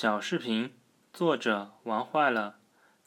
[0.00, 0.72] 小视频，
[1.12, 2.60] 作者玩坏了。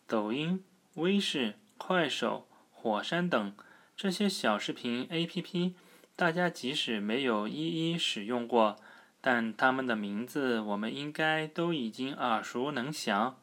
[0.05, 0.61] 抖音、
[0.95, 3.55] 微视、快手、火山等
[3.95, 5.73] 这些小视频 APP，
[6.17, 8.75] 大家即使没有一一使用过，
[9.21, 13.39] 但它们的名字我们应该都已经耳熟能详。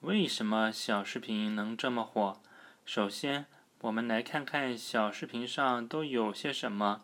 [0.00, 2.42] 为什么小视频能这么火？
[2.84, 3.46] 首先，
[3.82, 7.02] 我们来看看小视频上都有些什么。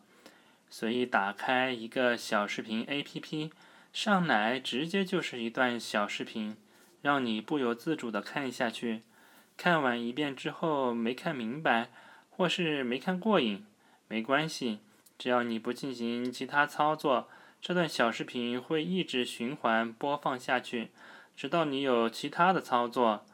[0.68, 3.52] 随意打开一个小视频 APP。
[3.96, 6.54] 上来直接就是一段小视频，
[7.00, 9.04] 让你不由自主的看下去。
[9.56, 11.88] 看完一遍之后没看明白，
[12.28, 13.64] 或是没看过瘾，
[14.06, 14.80] 没关系，
[15.16, 20.90] 只要你不进行其他操作，这段小视频会一直循环播放下去，
[21.34, 23.24] 直到你有其他的操作。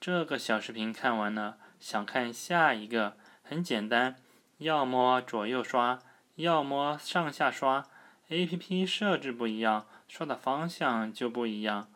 [0.00, 4.14] 这个小视频看完了，想看下一个，很简单，
[4.58, 5.98] 要么左右刷，
[6.36, 7.84] 要么上下刷。
[8.28, 11.88] A P P 设置不一样，刷的方向就不一样。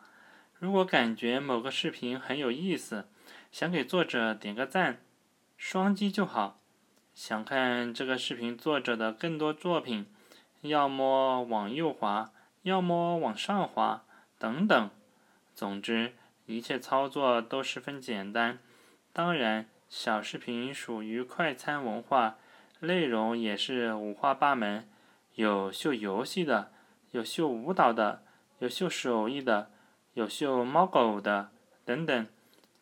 [0.57, 3.07] 如果感觉某个视频很有意思，
[3.51, 4.99] 想给作者点个赞，
[5.57, 6.59] 双击就好。
[7.13, 10.07] 想看这个视频作者的更多作品，
[10.61, 12.31] 要么往右滑，
[12.63, 14.03] 要么往上滑，
[14.39, 14.89] 等等。
[15.53, 16.13] 总之，
[16.47, 18.57] 一切操作都十分简单。
[19.11, 22.37] 当然，小视频属于快餐文化，
[22.79, 24.89] 内容也是五花八门。
[25.35, 26.71] 有秀游戏的，
[27.11, 28.23] 有秀舞蹈的，
[28.59, 29.71] 有秀手艺的，
[30.13, 31.49] 有秀猫狗的，
[31.83, 32.27] 等等。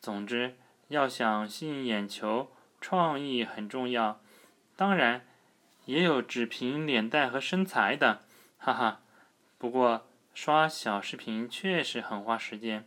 [0.02, 0.56] 总之，
[0.90, 4.20] 要想吸引眼球，创意很重要。
[4.76, 5.22] 当然，
[5.86, 8.24] 也有只凭脸蛋和身材的，
[8.58, 9.00] 哈哈。
[9.58, 12.86] 不过，刷小视频确实很花时间。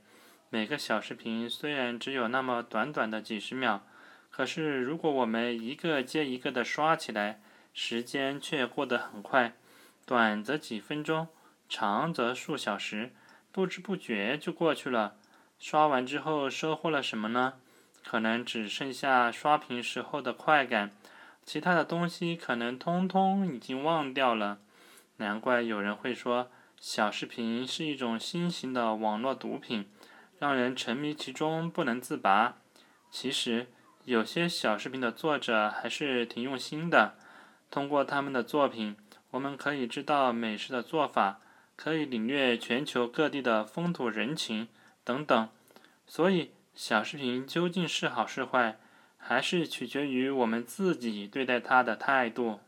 [0.51, 3.83] 每个小视频虽然只有那么短短的几十秒，
[4.31, 7.41] 可是如果我们一个接一个的刷起来，
[7.75, 9.53] 时间却过得很快，
[10.07, 11.27] 短则几分钟，
[11.69, 13.13] 长则数小时，
[13.51, 15.17] 不知不觉就过去了。
[15.59, 17.55] 刷完之后收获了什么呢？
[18.05, 20.93] 可能只剩下刷屏时候的快感，
[21.45, 24.59] 其他的东西可能通通已经忘掉了。
[25.17, 29.89] 难怪有人会说，小视频是一种新型的网络毒品，
[30.39, 32.57] 让人沉迷其中不能自拔。
[33.11, 33.67] 其实，
[34.05, 37.15] 有些小视频的作者还是挺用心的。
[37.75, 38.95] 通过他们的作品，
[39.33, 41.41] 我们可以知道美食的做法，
[41.75, 44.69] 可以领略全球各地的风土人情
[45.03, 45.49] 等等。
[46.07, 48.79] 所以，小视频究竟是好是坏，
[49.19, 52.61] 还是取决于我们自己对待它的态度。